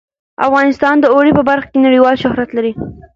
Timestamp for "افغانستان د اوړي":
0.47-1.31